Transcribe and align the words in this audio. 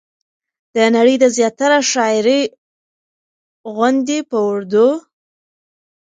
د 0.75 0.77
نړۍ 0.95 1.15
د 1.23 1.25
زياتره 1.37 1.77
شاعرۍ 1.91 2.41
غوندې 3.75 4.19
په 4.29 4.37
اردو 4.49 4.87